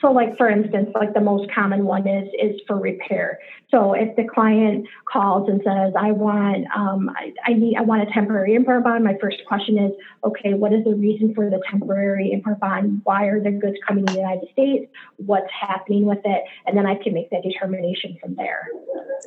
so 0.00 0.12
like 0.12 0.36
for 0.36 0.48
instance, 0.48 0.90
like 0.94 1.14
the 1.14 1.20
most 1.20 1.50
common 1.54 1.86
one 1.86 2.06
is 2.06 2.28
is 2.38 2.60
for 2.66 2.78
repair. 2.78 3.38
So 3.70 3.94
if 3.94 4.14
the 4.16 4.24
client 4.24 4.86
calls 5.10 5.48
and 5.48 5.60
says, 5.64 5.94
I 5.98 6.12
want 6.12 6.66
um, 6.76 7.10
I, 7.16 7.32
I, 7.46 7.54
need 7.54 7.76
I 7.76 7.80
want 7.80 8.08
a 8.08 8.12
temporary 8.12 8.54
import 8.54 8.84
bond, 8.84 9.04
my 9.04 9.16
first 9.20 9.38
question 9.46 9.78
is, 9.78 9.92
okay, 10.22 10.52
what 10.52 10.74
is 10.74 10.84
the 10.84 10.94
reason 10.94 11.34
for 11.34 11.48
the 11.48 11.62
temporary 11.70 12.30
import 12.30 12.60
bond? 12.60 13.00
Why 13.04 13.24
are 13.24 13.42
the 13.42 13.50
goods 13.50 13.76
coming 13.88 14.04
to 14.04 14.12
the 14.12 14.20
United 14.20 14.48
States? 14.52 14.92
What's 15.16 15.50
happening 15.50 16.04
with 16.04 16.20
it? 16.24 16.42
And 16.66 16.76
then 16.76 16.84
I 16.84 16.96
can 16.96 17.14
make 17.14 17.30
that 17.30 17.42
determination 17.42 18.18
from 18.20 18.34
there. 18.34 18.68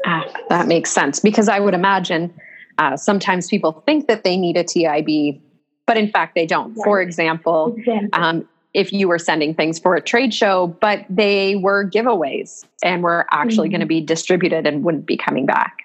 Ah, 0.05 0.23
that 0.49 0.67
makes 0.67 0.91
sense 0.91 1.19
because 1.19 1.49
I 1.49 1.59
would 1.59 1.73
imagine 1.73 2.31
uh, 2.77 2.95
sometimes 2.95 3.47
people 3.47 3.83
think 3.87 4.07
that 4.07 4.23
they 4.23 4.37
need 4.37 4.55
a 4.55 4.63
TIB, 4.63 5.41
but 5.87 5.97
in 5.97 6.11
fact 6.11 6.35
they 6.35 6.45
don't. 6.45 6.75
Right. 6.75 6.83
For 6.83 7.01
example, 7.01 7.75
exactly. 7.75 8.09
um, 8.13 8.47
if 8.73 8.93
you 8.93 9.07
were 9.07 9.19
sending 9.19 9.53
things 9.53 9.79
for 9.79 9.95
a 9.95 10.01
trade 10.01 10.33
show, 10.33 10.67
but 10.79 11.05
they 11.09 11.55
were 11.55 11.89
giveaways 11.89 12.65
and 12.83 13.03
were 13.03 13.25
actually 13.31 13.67
mm-hmm. 13.67 13.73
going 13.73 13.81
to 13.81 13.87
be 13.87 14.01
distributed 14.01 14.67
and 14.67 14.83
wouldn't 14.83 15.05
be 15.05 15.17
coming 15.17 15.45
back. 15.45 15.77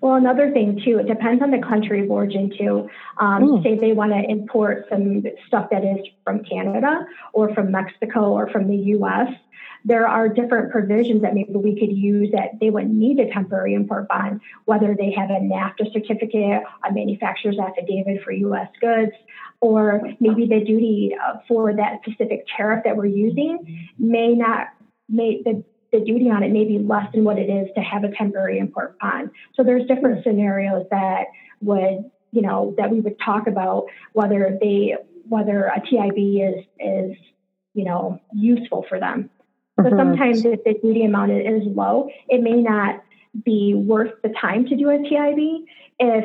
Well, 0.00 0.14
another 0.14 0.52
thing 0.52 0.80
too, 0.84 0.98
it 0.98 1.08
depends 1.08 1.42
on 1.42 1.50
the 1.50 1.58
country 1.58 2.04
of 2.04 2.10
origin 2.10 2.52
too. 2.56 2.88
Um, 3.18 3.42
mm. 3.42 3.62
Say 3.62 3.76
they 3.76 3.92
want 3.92 4.12
to 4.12 4.30
import 4.30 4.86
some 4.88 5.24
stuff 5.46 5.70
that 5.70 5.84
is 5.84 6.06
from 6.24 6.44
Canada 6.44 7.04
or 7.32 7.52
from 7.54 7.72
Mexico 7.72 8.30
or 8.30 8.48
from 8.48 8.68
the 8.68 8.76
U.S. 8.76 9.28
There 9.84 10.06
are 10.06 10.28
different 10.28 10.70
provisions 10.70 11.22
that 11.22 11.34
maybe 11.34 11.52
we 11.52 11.78
could 11.78 11.92
use 11.92 12.30
that 12.32 12.60
they 12.60 12.70
wouldn't 12.70 12.94
need 12.94 13.18
a 13.18 13.30
temporary 13.32 13.74
import 13.74 14.08
bond, 14.08 14.40
whether 14.66 14.94
they 14.94 15.10
have 15.12 15.30
a 15.30 15.40
NAFTA 15.40 15.92
certificate, 15.92 16.62
a 16.88 16.92
manufacturer's 16.92 17.58
affidavit 17.58 18.22
for 18.22 18.32
U.S. 18.32 18.68
goods, 18.80 19.12
or 19.60 20.02
maybe 20.20 20.46
the 20.46 20.64
duty 20.64 21.14
uh, 21.20 21.38
for 21.48 21.74
that 21.74 22.00
specific 22.02 22.46
tariff 22.56 22.82
that 22.84 22.96
we're 22.96 23.06
using 23.06 23.88
may 23.98 24.34
not 24.34 24.68
may 25.08 25.42
the, 25.42 25.64
the 25.92 26.00
duty 26.00 26.30
on 26.30 26.42
it 26.42 26.52
may 26.52 26.64
be 26.64 26.78
less 26.78 27.06
than 27.12 27.24
what 27.24 27.38
it 27.38 27.50
is 27.50 27.68
to 27.74 27.80
have 27.80 28.04
a 28.04 28.10
temporary 28.14 28.58
import 28.58 28.98
bond. 28.98 29.30
So 29.54 29.64
there's 29.64 29.86
different 29.86 30.22
scenarios 30.22 30.86
that 30.90 31.26
would 31.60 32.10
you 32.30 32.42
know 32.42 32.74
that 32.78 32.90
we 32.90 33.00
would 33.00 33.16
talk 33.24 33.46
about 33.46 33.86
whether 34.12 34.56
they 34.60 34.96
whether 35.28 35.64
a 35.64 35.80
TIB 35.80 36.18
is 36.18 36.64
is 36.78 37.16
you 37.74 37.84
know 37.84 38.20
useful 38.32 38.84
for 38.88 39.00
them. 39.00 39.30
So 39.76 39.84
mm-hmm. 39.84 39.98
sometimes 39.98 40.44
if 40.44 40.62
the 40.64 40.74
duty 40.74 41.04
amount 41.04 41.32
is 41.32 41.62
low, 41.64 42.08
it 42.28 42.42
may 42.42 42.60
not 42.60 43.02
be 43.44 43.74
worth 43.74 44.12
the 44.22 44.32
time 44.40 44.66
to 44.66 44.76
do 44.76 44.90
a 44.90 44.98
TIB 44.98 45.66
if 46.00 46.24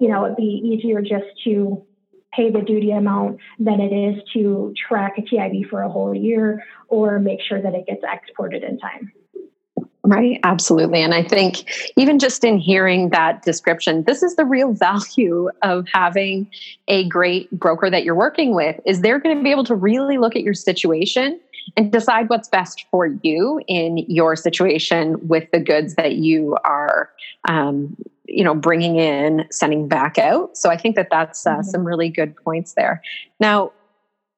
you 0.00 0.08
know 0.08 0.24
it'd 0.24 0.36
be 0.36 0.60
easier 0.64 1.00
just 1.00 1.26
to 1.44 1.84
pay 2.32 2.50
the 2.50 2.60
duty 2.60 2.92
amount 2.92 3.38
than 3.58 3.80
it 3.80 3.92
is 3.92 4.22
to 4.32 4.72
track 4.88 5.14
a 5.18 5.22
TIB 5.22 5.68
for 5.68 5.82
a 5.82 5.88
whole 5.88 6.14
year 6.14 6.62
or 6.88 7.18
make 7.18 7.40
sure 7.42 7.60
that 7.60 7.74
it 7.74 7.86
gets 7.86 8.02
exported 8.04 8.62
in 8.62 8.78
time. 8.78 9.12
Right, 10.02 10.40
absolutely. 10.44 11.02
And 11.02 11.14
I 11.14 11.22
think 11.22 11.70
even 11.96 12.18
just 12.18 12.42
in 12.42 12.58
hearing 12.58 13.10
that 13.10 13.42
description, 13.42 14.04
this 14.04 14.22
is 14.22 14.34
the 14.34 14.44
real 14.44 14.72
value 14.72 15.50
of 15.62 15.86
having 15.92 16.50
a 16.88 17.06
great 17.08 17.50
broker 17.50 17.90
that 17.90 18.02
you're 18.02 18.14
working 18.14 18.54
with 18.54 18.80
is 18.86 19.02
they're 19.02 19.20
going 19.20 19.36
to 19.36 19.42
be 19.42 19.50
able 19.50 19.64
to 19.64 19.74
really 19.74 20.18
look 20.18 20.34
at 20.34 20.42
your 20.42 20.54
situation 20.54 21.38
and 21.76 21.92
decide 21.92 22.28
what's 22.28 22.48
best 22.48 22.86
for 22.90 23.06
you 23.22 23.60
in 23.66 23.98
your 24.08 24.36
situation 24.36 25.16
with 25.28 25.50
the 25.52 25.60
goods 25.60 25.94
that 25.94 26.16
you 26.16 26.56
are 26.64 27.10
um, 27.48 27.96
you 28.26 28.44
know 28.44 28.54
bringing 28.54 28.96
in 28.96 29.44
sending 29.50 29.88
back 29.88 30.18
out. 30.18 30.56
So 30.56 30.70
i 30.70 30.76
think 30.76 30.96
that 30.96 31.08
that's 31.10 31.46
uh, 31.46 31.54
mm-hmm. 31.54 31.62
some 31.62 31.84
really 31.84 32.08
good 32.08 32.36
points 32.36 32.74
there. 32.74 33.02
Now 33.38 33.72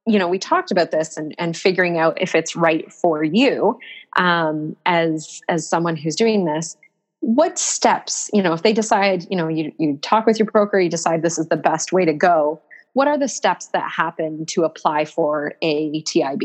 you 0.06 0.18
know 0.18 0.28
we 0.28 0.38
talked 0.38 0.70
about 0.70 0.90
this 0.90 1.16
and, 1.16 1.34
and 1.38 1.56
figuring 1.56 1.98
out 1.98 2.20
if 2.20 2.34
it's 2.34 2.56
right 2.56 2.92
for 2.92 3.22
you 3.22 3.78
um, 4.16 4.76
as 4.86 5.40
as 5.48 5.68
someone 5.68 5.96
who's 5.96 6.16
doing 6.16 6.44
this. 6.44 6.76
What 7.20 7.56
steps 7.58 8.28
you 8.32 8.42
know 8.42 8.52
if 8.52 8.62
they 8.62 8.72
decide 8.72 9.26
you 9.30 9.36
know 9.36 9.48
you, 9.48 9.72
you 9.78 9.96
talk 10.02 10.26
with 10.26 10.38
your 10.38 10.46
broker 10.46 10.80
you 10.80 10.90
decide 10.90 11.22
this 11.22 11.38
is 11.38 11.48
the 11.48 11.56
best 11.56 11.92
way 11.92 12.04
to 12.04 12.12
go 12.12 12.60
what 12.94 13.08
are 13.08 13.18
the 13.18 13.28
steps 13.28 13.68
that 13.68 13.90
happen 13.90 14.44
to 14.46 14.64
apply 14.64 15.04
for 15.04 15.54
a 15.62 16.02
tib 16.02 16.42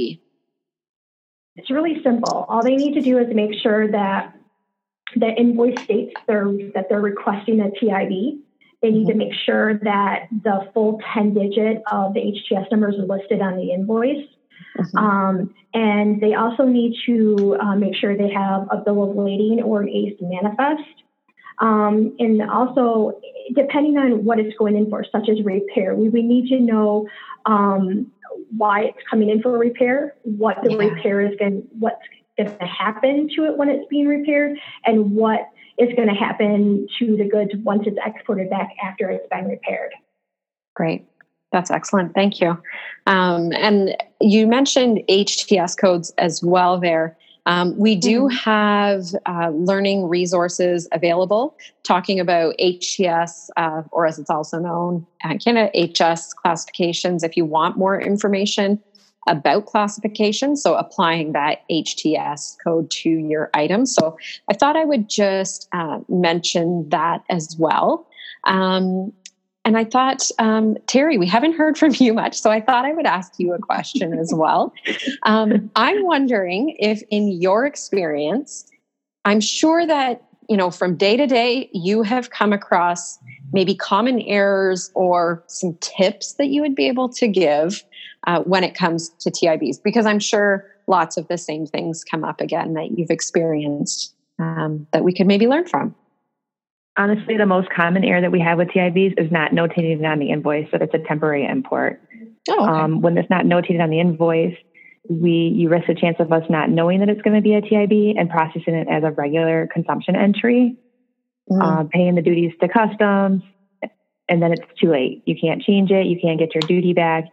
it's 1.58 1.70
really 1.72 2.02
simple. 2.04 2.46
All 2.48 2.64
they 2.64 2.76
need 2.76 2.94
to 2.94 3.02
do 3.02 3.18
is 3.18 3.34
make 3.34 3.54
sure 3.62 3.92
that 3.92 4.34
the 5.16 5.28
invoice 5.28 5.80
states 5.82 6.14
that 6.28 6.86
they're 6.90 7.02
requesting 7.02 7.60
a 7.62 7.72
TIB. 7.72 8.40
They 8.82 8.92
need 8.92 9.08
to 9.08 9.14
mm-hmm. 9.14 9.18
make 9.18 9.34
sure 9.46 9.80
that 9.80 10.28
the 10.44 10.70
full 10.74 11.00
10 11.14 11.34
digit 11.34 11.82
of 11.92 12.14
the 12.14 12.20
HTS 12.20 12.70
numbers 12.72 12.96
are 13.00 13.06
listed 13.06 13.42
on 13.42 13.58
the 13.58 13.72
invoice. 13.72 14.26
Mm-hmm. 14.78 14.98
Um, 14.98 15.56
and 15.74 16.22
they 16.22 16.36
also 16.36 16.64
need 16.64 16.96
to 17.08 17.58
uh, 17.60 17.76
make 17.76 17.96
sure 17.96 18.16
they 18.16 18.30
have 18.30 18.68
a 18.70 18.78
bill 18.78 19.10
of 19.10 19.18
lading 19.18 19.64
or 19.64 19.82
an 19.82 19.90
ACE 19.90 20.18
manifest. 20.22 20.84
Um, 21.60 22.16
and 22.20 22.42
also, 22.50 23.20
depending 23.56 23.98
on 23.98 24.24
what 24.24 24.40
it's 24.40 24.56
going 24.58 24.76
in 24.76 24.90
for, 24.90 25.04
such 25.12 25.28
as 25.30 25.44
repair, 25.44 25.96
we, 25.96 26.10
we 26.10 26.22
need 26.22 26.50
to 26.50 26.60
know 26.60 27.08
um, 27.48 28.12
why 28.56 28.82
it's 28.86 28.98
coming 29.10 29.30
in 29.30 29.42
for 29.42 29.58
repair, 29.58 30.16
what 30.24 30.58
the 30.64 30.72
yeah. 30.72 30.78
repair 30.78 31.22
is 31.22 31.36
going, 31.38 31.68
what's 31.80 32.02
going 32.38 32.58
to 32.58 32.66
happen 32.66 33.30
to 33.36 33.46
it 33.46 33.58
when 33.58 33.70
it's 33.70 33.86
being 33.90 34.08
repaired, 34.08 34.58
and 34.86 35.12
what 35.12 35.50
is 35.78 35.94
going 35.96 36.08
to 36.08 36.14
happen 36.14 36.88
to 37.00 37.18
the 37.18 37.26
goods 37.26 37.52
once 37.64 37.84
it's 37.86 37.98
exported 38.06 38.50
back 38.50 38.70
after 38.84 39.10
it's 39.10 39.28
been 39.30 39.48
repaired. 39.48 39.94
Great. 40.76 41.06
That's 41.52 41.72
excellent. 41.72 42.14
Thank 42.14 42.42
you. 42.42 42.58
Um, 43.06 43.52
and 43.54 43.96
you 44.20 44.48
mentioned 44.48 45.02
HTS 45.10 45.78
codes 45.80 46.14
as 46.18 46.44
well 46.44 46.80
there. 46.80 47.18
Um, 47.48 47.78
we 47.78 47.96
do 47.96 48.24
mm-hmm. 48.24 48.36
have 48.36 49.06
uh, 49.26 49.50
learning 49.52 50.10
resources 50.10 50.88
available 50.92 51.58
talking 51.84 52.20
about 52.20 52.56
HTS, 52.60 53.48
uh, 53.56 53.84
or 53.92 54.06
as 54.06 54.20
it's 54.20 54.30
also 54.30 54.60
known, 54.60 55.08
uh, 55.24 55.36
Canada 55.38 55.72
HS 55.74 56.34
classifications. 56.34 57.24
If 57.24 57.38
you 57.38 57.46
want 57.46 57.78
more 57.78 58.00
information 58.00 58.84
about 59.30 59.66
classification, 59.66 60.58
so 60.58 60.76
applying 60.76 61.32
that 61.32 61.60
HTS 61.72 62.58
code 62.62 62.92
to 62.92 63.10
your 63.10 63.50
item. 63.54 63.86
So 63.86 64.18
I 64.50 64.54
thought 64.54 64.76
I 64.76 64.84
would 64.84 65.10
just 65.10 65.70
uh, 65.72 66.00
mention 66.10 66.88
that 66.90 67.24
as 67.30 67.56
well. 67.58 68.08
Um, 68.44 69.14
and 69.68 69.78
I 69.78 69.84
thought, 69.84 70.32
um, 70.40 70.78
Terry, 70.88 71.18
we 71.18 71.28
haven't 71.28 71.52
heard 71.52 71.78
from 71.78 71.92
you 71.96 72.14
much, 72.14 72.40
so 72.40 72.50
I 72.50 72.62
thought 72.62 72.86
I 72.86 72.94
would 72.94 73.06
ask 73.06 73.34
you 73.38 73.54
a 73.54 73.60
question 73.60 74.18
as 74.18 74.34
well. 74.34 74.74
Um, 75.24 75.70
I'm 75.76 76.06
wondering 76.06 76.78
if, 76.80 77.04
in 77.10 77.28
your 77.28 77.66
experience, 77.66 78.66
I'm 79.26 79.42
sure 79.42 79.86
that 79.86 80.24
you 80.48 80.56
know 80.56 80.72
from 80.72 80.96
day 80.96 81.18
to 81.18 81.28
day 81.28 81.70
you 81.74 82.02
have 82.02 82.30
come 82.30 82.54
across 82.54 83.20
maybe 83.52 83.76
common 83.76 84.22
errors 84.22 84.90
or 84.96 85.44
some 85.48 85.78
tips 85.82 86.36
that 86.36 86.48
you 86.48 86.62
would 86.62 86.74
be 86.76 86.88
able 86.88 87.10
to 87.10 87.28
give 87.28 87.84
uh, 88.26 88.44
when 88.44 88.64
it 88.64 88.74
comes 88.74 89.10
to 89.20 89.30
TIBs, 89.30 89.84
because 89.84 90.06
I'm 90.06 90.20
sure 90.20 90.66
lots 90.88 91.18
of 91.18 91.28
the 91.28 91.38
same 91.38 91.66
things 91.66 92.06
come 92.06 92.24
up 92.24 92.40
again 92.40 92.74
that 92.76 92.98
you've 92.98 93.12
experienced 93.12 94.16
um, 94.40 94.88
that 94.94 95.04
we 95.04 95.14
could 95.14 95.28
maybe 95.28 95.46
learn 95.46 95.68
from 95.68 95.94
honestly, 96.98 97.38
the 97.38 97.46
most 97.46 97.70
common 97.70 98.04
error 98.04 98.22
that 98.22 98.32
we 98.32 98.40
have 98.40 98.58
with 98.58 98.70
TIBs 98.70 99.14
is 99.24 99.32
not 99.32 99.52
notating 99.52 100.00
it 100.00 100.06
on 100.06 100.20
the 100.20 100.32
invoice 100.32 100.68
that 100.72 100.82
it's 100.82 100.94
a 100.94 101.00
temporary 101.08 101.46
import. 101.46 102.02
Oh, 102.50 102.54
okay. 102.54 102.82
um, 102.82 103.02
when 103.02 103.18
it's 103.18 103.30
not 103.30 103.46
notated 103.46 103.82
on 103.82 103.90
the 103.90 104.00
invoice, 104.00 104.56
we 105.10 105.54
you 105.56 105.70
risk 105.70 105.88
the 105.88 105.96
chance 105.96 106.18
of 106.20 106.32
us 106.32 106.44
not 106.50 106.70
knowing 106.70 107.00
that 107.00 107.10
it's 107.10 107.22
going 107.22 107.36
to 107.36 107.42
be 107.42 107.54
a 107.54 107.62
TIB 107.62 108.18
and 108.18 108.30
processing 108.30 108.74
it 108.74 108.88
as 108.90 109.04
a 109.04 109.12
regular 109.12 109.68
consumption 109.72 110.16
entry, 110.16 110.76
mm. 111.50 111.62
uh, 111.62 111.86
paying 111.92 112.16
the 112.16 112.22
duties 112.22 112.52
to 112.62 112.68
customs, 112.68 113.42
and 114.28 114.42
then 114.42 114.52
it's 114.52 114.66
too 114.82 114.92
late. 114.92 115.24
You 115.26 115.36
can't 115.40 115.62
change 115.62 115.92
it. 115.92 116.08
You 116.08 116.20
can't 116.22 116.40
get 116.40 116.54
your 116.54 116.62
duty 116.62 116.94
back. 116.94 117.26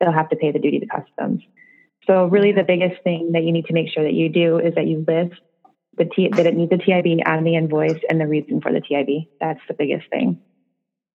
They'll 0.00 0.12
have 0.12 0.28
to 0.30 0.36
pay 0.36 0.52
the 0.52 0.58
duty 0.58 0.80
to 0.80 0.86
customs. 0.86 1.42
So 2.06 2.26
really, 2.26 2.52
the 2.52 2.64
biggest 2.64 3.02
thing 3.04 3.30
that 3.32 3.44
you 3.44 3.52
need 3.52 3.66
to 3.66 3.72
make 3.72 3.88
sure 3.92 4.02
that 4.02 4.12
you 4.12 4.28
do 4.28 4.58
is 4.58 4.74
that 4.74 4.86
you 4.86 5.04
list 5.06 5.40
the 5.96 6.04
T, 6.04 6.28
that 6.28 6.46
it 6.46 6.54
needs 6.54 6.72
a 6.72 6.78
TIB 6.78 7.20
on 7.26 7.44
the 7.44 7.56
invoice 7.56 8.00
and 8.08 8.20
the 8.20 8.26
reason 8.26 8.60
for 8.60 8.72
the 8.72 8.80
TIB. 8.80 9.28
That's 9.40 9.60
the 9.68 9.74
biggest 9.74 10.08
thing. 10.10 10.40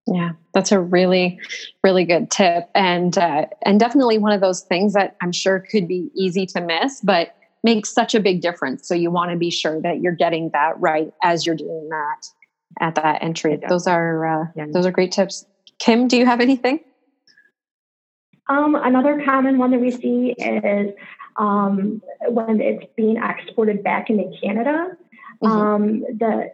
Yeah, 0.06 0.32
that's 0.54 0.72
a 0.72 0.80
really, 0.80 1.40
really 1.84 2.06
good 2.06 2.32
tip, 2.32 2.70
and 2.74 3.18
uh, 3.18 3.48
and 3.66 3.78
definitely 3.78 4.18
one 4.18 4.32
of 4.32 4.40
those 4.40 4.62
things 4.62 4.94
that 4.94 5.18
I'm 5.22 5.34
sure 5.34 5.60
could 5.60 5.86
be 5.86 6.10
easy 6.16 6.46
to 6.48 6.62
miss, 6.62 7.02
but 7.02 7.36
makes 7.64 7.92
such 7.92 8.16
a 8.16 8.22
big 8.22 8.42
difference. 8.42 8.88
So 8.88 8.96
you 8.96 9.12
want 9.12 9.32
to 9.32 9.38
be 9.38 9.50
sure 9.50 9.82
that 9.82 10.00
you're 10.00 10.16
getting 10.16 10.50
that 10.54 10.80
right 10.80 11.12
as 11.24 11.46
you're 11.46 11.58
doing 11.58 11.90
that 11.90 12.28
at 12.80 12.96
that 12.96 13.22
entry. 13.22 13.60
Those 13.68 13.86
are 13.86 14.26
uh, 14.26 14.46
yeah. 14.56 14.68
those 14.72 14.86
are 14.86 14.92
great 14.92 15.12
tips. 15.12 15.46
Kim, 15.80 16.08
do 16.08 16.18
you 16.18 16.26
have 16.26 16.40
anything? 16.40 16.80
Um, 18.50 18.76
another 18.76 19.22
common 19.26 19.58
one 19.58 19.72
that 19.72 19.82
we 19.82 19.92
see 19.92 20.34
is 20.38 20.94
um, 21.38 22.02
when 22.28 22.62
it's 22.62 22.86
being 22.96 23.18
exported 23.18 23.84
back 23.84 24.10
into 24.10 24.32
Canada. 24.42 24.98
Mm-hmm. 25.42 25.46
Um, 25.46 26.00
the 26.18 26.52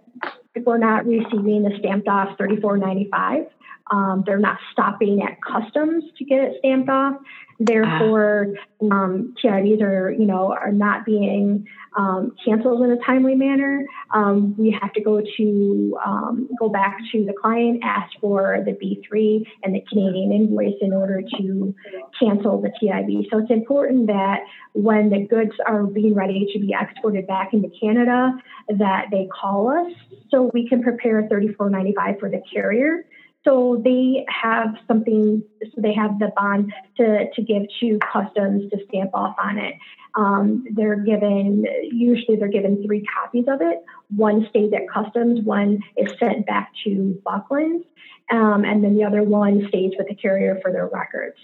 we're 0.66 0.78
not 0.78 1.06
receiving 1.06 1.64
the 1.64 1.76
stamped 1.80 2.08
off 2.08 2.38
34.95. 2.38 3.48
Um, 3.92 4.24
they're 4.26 4.40
not 4.40 4.58
stopping 4.72 5.22
at 5.22 5.38
customs 5.42 6.06
to 6.18 6.26
get 6.26 6.40
it 6.40 6.56
stamped 6.60 6.90
off. 6.90 7.16
Therefore, 7.60 8.56
um, 8.92 9.36
TIBs 9.42 9.82
are, 9.82 10.12
you 10.12 10.26
know, 10.26 10.52
are 10.54 10.72
not 10.72 11.06
being 11.06 11.68
um, 11.96 12.36
canceled 12.44 12.82
in 12.82 12.92
a 12.92 12.98
timely 13.06 13.36
manner. 13.36 13.86
Um, 14.14 14.56
we 14.58 14.76
have 14.82 14.92
to 14.94 15.02
go 15.02 15.22
to 15.38 15.98
um, 16.04 16.50
go 16.60 16.70
back 16.70 16.98
to 17.12 17.26
the 17.26 17.34
client, 17.40 17.82
ask 17.84 18.12
for 18.20 18.58
the 18.66 18.72
B3 18.72 19.46
and 19.64 19.76
the 19.76 19.82
Canadian 19.88 20.32
invoice 20.32 20.74
in 20.82 20.94
order 20.94 21.22
to 21.38 21.76
cancel 22.20 22.62
the 22.62 22.72
TIB. 22.80 23.28
So 23.32 23.40
it's 23.40 23.52
important 23.52 24.08
that 24.08 24.40
when 24.74 25.10
the 25.10 25.28
goods 25.28 25.54
are 25.68 25.84
being 25.84 26.16
ready 26.16 26.48
to 26.54 26.60
be 26.60 26.76
exported 26.80 27.28
back 27.28 27.54
into 27.54 27.70
Canada, 27.80 28.32
that 28.78 29.06
they 29.12 29.28
call 29.28 29.70
us 29.70 29.94
so 30.32 30.50
we 30.54 30.68
can 30.68 30.82
prepare 30.82 31.24
34.95 31.24 32.20
for 32.20 32.30
the 32.30 32.42
carrier 32.52 33.06
so 33.44 33.82
they 33.84 34.26
have 34.30 34.76
something, 34.88 35.44
so 35.64 35.82
they 35.82 35.94
have 35.94 36.20
the 36.20 36.32
bond 36.36 36.74
to, 36.98 37.30
to 37.34 37.42
give 37.42 37.64
to 37.80 38.00
customs 38.12 38.72
to 38.72 38.78
stamp 38.88 39.12
off 39.14 39.36
on 39.42 39.58
it. 39.58 39.76
Um, 40.16 40.66
they're 40.72 40.96
given, 40.96 41.66
usually 41.92 42.38
they're 42.38 42.48
given 42.48 42.84
three 42.86 43.04
copies 43.06 43.46
of 43.48 43.62
it. 43.62 43.84
One 44.16 44.48
stays 44.50 44.72
at 44.74 44.90
customs, 44.90 45.42
one 45.44 45.80
is 45.98 46.14
sent 46.20 46.46
back 46.46 46.72
to 46.86 47.20
Buckland, 47.26 47.84
um, 48.32 48.64
and 48.64 48.84
then 48.84 48.96
the 48.96 49.04
other 49.04 49.24
one 49.24 49.68
stays 49.68 49.92
with 49.98 50.08
the 50.08 50.16
carrier 50.16 50.60
for 50.62 50.72
their 50.72 50.88
records. 50.88 51.38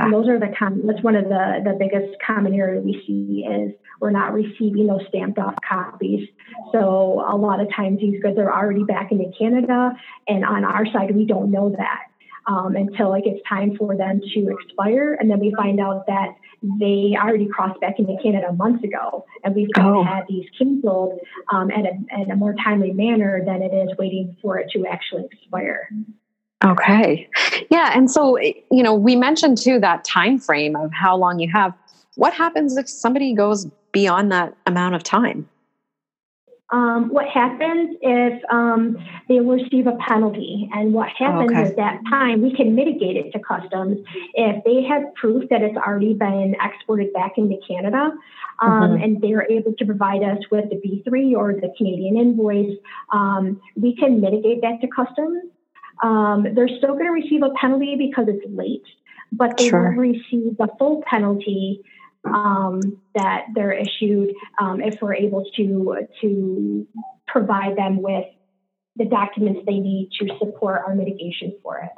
And 0.00 0.12
those 0.12 0.28
are 0.28 0.38
the 0.38 0.54
com- 0.58 0.86
that's 0.86 1.02
one 1.02 1.16
of 1.16 1.24
the, 1.24 1.60
the 1.64 1.76
biggest 1.78 2.16
common 2.24 2.54
areas 2.54 2.84
we 2.84 3.02
see 3.06 3.44
is 3.46 3.72
we're 4.00 4.10
not 4.10 4.32
receiving 4.32 4.86
those 4.86 5.02
stamped 5.08 5.38
off 5.38 5.54
copies. 5.68 6.28
So 6.72 7.24
a 7.28 7.36
lot 7.36 7.60
of 7.60 7.68
times 7.74 8.00
these 8.00 8.20
goods 8.22 8.38
are 8.38 8.52
already 8.52 8.84
back 8.84 9.12
into 9.12 9.30
Canada, 9.38 9.92
and 10.26 10.44
on 10.44 10.64
our 10.64 10.86
side 10.86 11.14
we 11.14 11.24
don't 11.24 11.50
know 11.50 11.70
that 11.70 12.06
um, 12.46 12.74
until 12.76 13.10
like 13.10 13.24
it's 13.26 13.40
time 13.48 13.76
for 13.76 13.96
them 13.96 14.20
to 14.34 14.56
expire, 14.58 15.14
and 15.14 15.30
then 15.30 15.38
we 15.38 15.54
find 15.56 15.80
out 15.80 16.06
that 16.06 16.34
they 16.78 17.14
already 17.16 17.46
crossed 17.46 17.80
back 17.80 17.98
into 17.98 18.16
Canada 18.22 18.52
months 18.52 18.84
ago, 18.84 19.24
and 19.44 19.54
we've 19.54 19.68
oh. 19.78 20.04
had 20.04 20.24
these 20.28 20.46
canceled 20.56 21.18
um, 21.52 21.70
at, 21.70 21.84
a, 21.84 22.20
at 22.20 22.30
a 22.30 22.36
more 22.36 22.54
timely 22.54 22.92
manner 22.92 23.42
than 23.44 23.62
it 23.62 23.74
is 23.74 23.96
waiting 23.98 24.36
for 24.40 24.58
it 24.58 24.70
to 24.72 24.86
actually 24.86 25.24
expire. 25.30 25.88
Okay. 26.64 27.28
Yeah, 27.70 27.90
and 27.94 28.10
so 28.10 28.38
you 28.38 28.82
know, 28.82 28.94
we 28.94 29.16
mentioned 29.16 29.58
too 29.58 29.80
that 29.80 30.04
time 30.04 30.38
frame 30.38 30.76
of 30.76 30.92
how 30.92 31.16
long 31.16 31.38
you 31.38 31.50
have. 31.52 31.74
What 32.16 32.34
happens 32.34 32.76
if 32.76 32.88
somebody 32.88 33.34
goes 33.34 33.66
beyond 33.92 34.30
that 34.32 34.54
amount 34.66 34.94
of 34.94 35.02
time? 35.02 35.48
um, 36.72 37.10
what 37.10 37.28
happens 37.28 37.96
if 38.00 38.42
um, 38.50 38.96
they 39.28 39.40
receive 39.40 39.86
a 39.86 39.96
penalty. 40.08 40.70
And 40.72 40.94
what 40.94 41.10
happens 41.10 41.52
okay. 41.52 41.62
at 41.64 41.76
that 41.76 42.00
time, 42.08 42.40
we 42.40 42.54
can 42.56 42.74
mitigate 42.74 43.16
it 43.16 43.30
to 43.32 43.38
customs 43.38 43.98
if 44.34 44.64
they 44.64 44.82
have 44.82 45.14
proof 45.14 45.48
that 45.50 45.60
it's 45.60 45.76
already 45.76 46.14
been 46.14 46.56
exported 46.62 47.12
back 47.12 47.32
into 47.36 47.56
Canada. 47.68 48.12
Um, 48.60 48.70
mm-hmm. 48.70 49.02
And 49.02 49.20
they're 49.20 49.50
able 49.50 49.74
to 49.74 49.84
provide 49.84 50.22
us 50.22 50.38
with 50.50 50.70
the 50.70 50.76
B3 50.76 51.36
or 51.36 51.52
the 51.52 51.72
Canadian 51.76 52.16
invoice, 52.16 52.76
um, 53.12 53.60
we 53.76 53.94
can 53.94 54.20
mitigate 54.20 54.62
that 54.62 54.80
to 54.80 54.86
customs. 54.88 55.44
Um, 56.02 56.46
they're 56.54 56.68
still 56.68 56.94
going 56.94 57.06
to 57.06 57.12
receive 57.12 57.42
a 57.42 57.50
penalty 57.60 57.94
because 57.96 58.26
it's 58.28 58.44
late, 58.48 58.82
but 59.30 59.56
they 59.56 59.68
sure. 59.68 59.90
will 59.90 59.98
receive 59.98 60.56
the 60.58 60.68
full 60.78 61.02
penalty 61.06 61.82
um, 62.24 62.80
that 63.14 63.46
they're 63.54 63.72
issued 63.72 64.34
um, 64.60 64.80
if 64.80 65.00
we're 65.00 65.14
able 65.14 65.44
to 65.56 66.06
to 66.20 66.86
provide 67.26 67.76
them 67.76 68.02
with 68.02 68.26
the 68.96 69.04
documents 69.06 69.60
they 69.66 69.78
need 69.78 70.10
to 70.20 70.28
support 70.38 70.82
our 70.86 70.94
mitigation 70.94 71.56
for 71.62 71.78
it. 71.78 71.90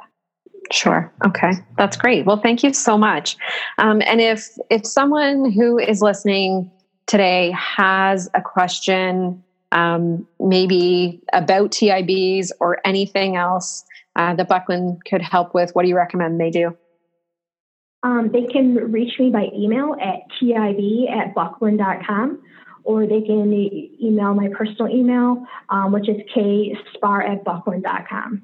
Sure. 0.71 1.11
Okay, 1.25 1.51
that's 1.77 1.97
great. 1.97 2.25
Well, 2.25 2.37
thank 2.37 2.63
you 2.63 2.73
so 2.73 2.97
much. 2.97 3.37
Um, 3.77 4.01
and 4.05 4.21
if 4.21 4.49
if 4.69 4.85
someone 4.85 5.51
who 5.51 5.77
is 5.77 6.01
listening 6.01 6.71
today 7.05 7.51
has 7.51 8.29
a 8.33 8.41
question, 8.41 9.43
um, 9.71 10.27
maybe 10.39 11.21
about 11.33 11.71
TIBs 11.71 12.49
or 12.59 12.79
anything 12.85 13.35
else 13.35 13.83
uh, 14.15 14.35
that 14.35 14.47
Buckland 14.47 15.01
could 15.05 15.21
help 15.21 15.53
with, 15.53 15.71
what 15.73 15.83
do 15.83 15.89
you 15.89 15.95
recommend 15.95 16.39
they 16.39 16.51
do? 16.51 16.75
Um, 18.03 18.29
they 18.31 18.43
can 18.43 18.75
reach 18.91 19.19
me 19.19 19.31
by 19.31 19.47
email 19.55 19.95
at 19.99 20.19
tib 20.39 20.79
at 21.09 21.33
buckland.com 21.33 22.41
or 22.83 23.07
they 23.07 23.21
can 23.21 23.51
email 23.51 24.33
my 24.35 24.47
personal 24.55 24.87
email, 24.89 25.43
um, 25.69 25.91
which 25.91 26.07
is 26.07 26.17
kspar 26.35 27.27
at 27.27 27.43
buckland.com. 27.43 28.43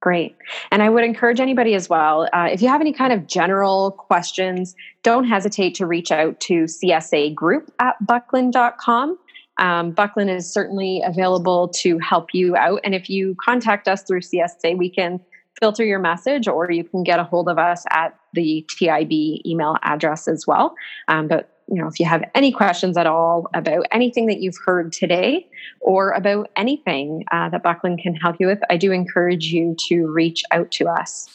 Great. 0.00 0.36
And 0.70 0.82
I 0.82 0.88
would 0.88 1.04
encourage 1.04 1.40
anybody 1.40 1.74
as 1.74 1.88
well, 1.88 2.26
uh, 2.32 2.48
if 2.50 2.62
you 2.62 2.68
have 2.68 2.80
any 2.80 2.92
kind 2.92 3.12
of 3.12 3.26
general 3.26 3.90
questions, 3.90 4.74
don't 5.02 5.24
hesitate 5.24 5.74
to 5.74 5.86
reach 5.86 6.10
out 6.10 6.40
to 6.40 6.64
CSA 6.64 7.34
group 7.34 7.70
at 7.80 7.96
buckland.com. 8.06 9.18
Um, 9.60 9.92
Buckland 9.92 10.30
is 10.30 10.52
certainly 10.52 11.02
available 11.04 11.68
to 11.68 11.98
help 11.98 12.30
you 12.32 12.56
out. 12.56 12.80
And 12.82 12.94
if 12.94 13.08
you 13.08 13.36
contact 13.40 13.86
us 13.86 14.02
through 14.02 14.22
CSA, 14.22 14.76
we 14.76 14.90
can 14.90 15.20
filter 15.60 15.84
your 15.84 15.98
message 15.98 16.48
or 16.48 16.70
you 16.70 16.82
can 16.82 17.02
get 17.02 17.20
a 17.20 17.24
hold 17.24 17.48
of 17.48 17.58
us 17.58 17.84
at 17.90 18.18
the 18.32 18.66
TIB 18.70 19.12
email 19.46 19.76
address 19.82 20.26
as 20.26 20.46
well. 20.46 20.74
Um, 21.08 21.28
but 21.28 21.50
you 21.68 21.80
know, 21.80 21.86
if 21.86 22.00
you 22.00 22.06
have 22.06 22.24
any 22.34 22.50
questions 22.50 22.96
at 22.96 23.06
all 23.06 23.46
about 23.54 23.86
anything 23.92 24.26
that 24.26 24.40
you've 24.40 24.58
heard 24.64 24.92
today 24.92 25.46
or 25.80 26.10
about 26.12 26.50
anything 26.56 27.24
uh, 27.30 27.48
that 27.50 27.62
Buckland 27.62 28.00
can 28.02 28.14
help 28.14 28.36
you 28.40 28.48
with, 28.48 28.58
I 28.68 28.76
do 28.76 28.90
encourage 28.90 29.52
you 29.52 29.76
to 29.88 30.06
reach 30.06 30.42
out 30.50 30.72
to 30.72 30.88
us. 30.88 31.28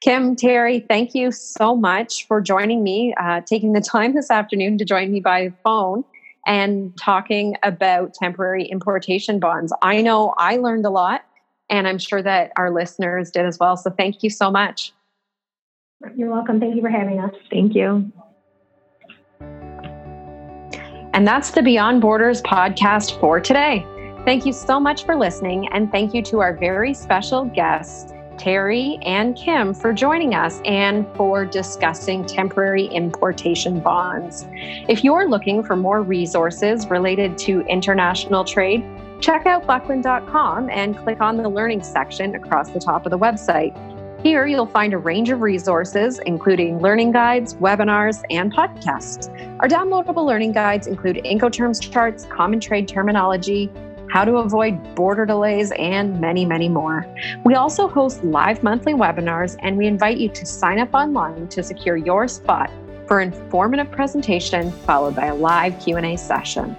Kim, 0.00 0.36
Terry, 0.36 0.80
thank 0.80 1.14
you 1.14 1.30
so 1.32 1.76
much 1.76 2.26
for 2.26 2.40
joining 2.40 2.82
me, 2.82 3.14
uh, 3.20 3.42
taking 3.42 3.72
the 3.72 3.80
time 3.80 4.14
this 4.14 4.30
afternoon 4.30 4.78
to 4.78 4.84
join 4.84 5.12
me 5.12 5.20
by 5.20 5.52
phone 5.62 6.04
and 6.46 6.96
talking 6.98 7.56
about 7.62 8.14
temporary 8.14 8.64
importation 8.64 9.38
bonds. 9.38 9.72
I 9.82 10.02
know 10.02 10.34
I 10.38 10.56
learned 10.56 10.84
a 10.86 10.90
lot, 10.90 11.24
and 11.70 11.88
I'm 11.88 11.98
sure 11.98 12.22
that 12.22 12.52
our 12.56 12.70
listeners 12.70 13.30
did 13.30 13.46
as 13.46 13.58
well. 13.58 13.76
So 13.76 13.90
thank 13.90 14.22
you 14.22 14.30
so 14.30 14.50
much. 14.50 14.92
You're 16.16 16.30
welcome. 16.30 16.60
Thank 16.60 16.76
you 16.76 16.82
for 16.82 16.90
having 16.90 17.18
us. 17.20 17.34
Thank 17.50 17.74
you. 17.74 18.12
And 21.14 21.26
that's 21.26 21.52
the 21.52 21.62
Beyond 21.62 22.00
Borders 22.00 22.42
podcast 22.42 23.18
for 23.20 23.40
today. 23.40 23.86
Thank 24.24 24.44
you 24.44 24.52
so 24.52 24.80
much 24.80 25.04
for 25.04 25.16
listening, 25.16 25.68
and 25.68 25.92
thank 25.92 26.12
you 26.12 26.22
to 26.22 26.40
our 26.40 26.56
very 26.56 26.92
special 26.94 27.44
guests, 27.44 28.12
Terry 28.38 28.98
and 29.02 29.36
Kim, 29.36 29.74
for 29.74 29.92
joining 29.92 30.34
us 30.34 30.60
and 30.64 31.06
for 31.16 31.44
discussing 31.44 32.24
temporary 32.24 32.86
importation 32.86 33.80
bonds. 33.80 34.46
If 34.88 35.04
you're 35.04 35.28
looking 35.28 35.62
for 35.62 35.76
more 35.76 36.02
resources 36.02 36.86
related 36.88 37.38
to 37.38 37.60
international 37.62 38.44
trade, 38.44 38.84
check 39.20 39.46
out 39.46 39.66
buckland.com 39.66 40.68
and 40.70 40.96
click 40.98 41.20
on 41.20 41.36
the 41.36 41.48
learning 41.48 41.82
section 41.82 42.34
across 42.34 42.70
the 42.70 42.80
top 42.80 43.06
of 43.06 43.10
the 43.10 43.18
website. 43.18 43.74
Here, 44.22 44.46
you'll 44.46 44.64
find 44.64 44.94
a 44.94 44.98
range 44.98 45.28
of 45.28 45.42
resources, 45.42 46.18
including 46.24 46.80
learning 46.80 47.12
guides, 47.12 47.56
webinars, 47.56 48.22
and 48.30 48.50
podcasts. 48.50 49.28
Our 49.60 49.68
downloadable 49.68 50.24
learning 50.24 50.52
guides 50.52 50.86
include 50.86 51.16
Incoterms 51.26 51.92
charts, 51.92 52.24
common 52.24 52.58
trade 52.58 52.88
terminology, 52.88 53.70
how 54.14 54.24
to 54.24 54.36
avoid 54.36 54.94
border 54.94 55.26
delays, 55.26 55.72
and 55.72 56.20
many, 56.20 56.44
many 56.44 56.68
more. 56.68 57.04
We 57.42 57.56
also 57.56 57.88
host 57.88 58.22
live 58.22 58.62
monthly 58.62 58.94
webinars, 58.94 59.56
and 59.58 59.76
we 59.76 59.88
invite 59.88 60.18
you 60.18 60.28
to 60.28 60.46
sign 60.46 60.78
up 60.78 60.94
online 60.94 61.48
to 61.48 61.64
secure 61.64 61.96
your 61.96 62.28
spot 62.28 62.70
for 63.08 63.20
informative 63.20 63.90
presentation 63.90 64.70
followed 64.70 65.16
by 65.16 65.26
a 65.26 65.34
live 65.34 65.80
Q&A 65.80 66.14
session. 66.16 66.76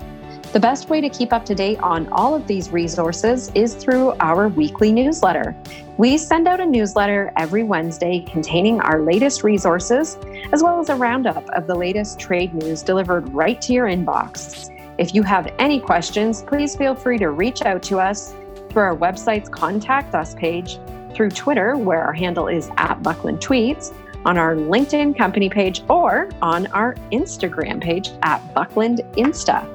The 0.54 0.62
best 0.62 0.88
way 0.88 1.02
to 1.02 1.10
keep 1.10 1.34
up 1.34 1.44
to 1.48 1.56
date 1.56 1.78
on 1.80 2.08
all 2.14 2.34
of 2.36 2.48
these 2.48 2.70
resources 2.70 3.52
is 3.54 3.76
through 3.76 4.12
our 4.22 4.48
weekly 4.48 4.94
newsletter. 4.94 5.54
We 5.98 6.18
send 6.18 6.48
out 6.48 6.62
a 6.62 6.66
newsletter 6.66 7.34
every 7.36 7.64
Wednesday 7.64 8.22
containing 8.22 8.80
our 8.80 9.02
latest 9.02 9.44
resources, 9.44 10.18
as 10.54 10.64
well 10.64 10.80
as 10.80 10.88
a 10.88 10.96
roundup 10.96 11.50
of 11.50 11.68
the 11.68 11.76
latest 11.76 12.18
trade 12.18 12.54
news 12.54 12.82
delivered 12.82 13.28
right 13.34 13.62
to 13.64 13.74
your 13.74 13.88
inbox. 13.88 14.72
If 14.98 15.14
you 15.14 15.24
have 15.24 15.54
any 15.60 15.80
questions, 15.80 16.44
please 16.44 16.76
feel 16.76 16.96
free 16.96 17.18
to 17.18 17.30
reach 17.32 17.62
out 17.64 17.84
to 17.84 18.00
us 18.00 18.34
through 18.70 18.84
our 18.84 18.96
website's 18.96 19.50
Contact 19.50 20.16
Us 20.16 20.36
page, 20.36 20.80
through 21.14 21.32
Twitter, 21.32 21.76
where 21.76 22.02
our 22.02 22.14
handle 22.14 22.48
is 22.48 22.70
at 22.78 23.04
Buckland 23.04 23.40
Tweets, 23.40 23.94
on 24.26 24.38
our 24.38 24.56
LinkedIn 24.56 25.18
company 25.18 25.50
page, 25.50 25.84
or 25.90 26.30
on 26.42 26.68
our 26.68 26.96
Instagram 27.12 27.82
page 27.82 28.10
at 28.24 28.54
Buckland 28.54 29.02
Insta. 29.18 29.68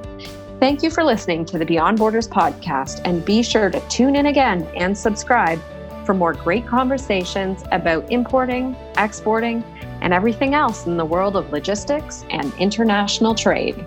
Thank 0.59 0.83
you 0.83 0.91
for 0.91 1.05
listening 1.05 1.45
to 1.47 1.59
the 1.59 1.67
Beyond 1.67 1.99
Borders 1.99 2.27
podcast, 2.27 3.03
and 3.05 3.25
be 3.25 3.43
sure 3.43 3.71
to 3.71 3.81
tune 3.89 4.17
in 4.17 4.27
again 4.27 4.67
and 4.75 4.97
subscribe 4.97 5.61
for 6.05 6.15
more 6.15 6.33
great 6.33 6.67
conversations 6.67 7.63
about 7.73 8.11
importing, 8.11 8.75
exporting, 8.97 9.63
and 10.01 10.15
everything 10.15 10.55
else 10.55 10.87
in 10.87 10.97
the 10.97 11.05
world 11.05 11.37
of 11.37 11.53
logistics 11.53 12.25
and 12.31 12.53
international 12.55 13.35
trade. 13.35 13.87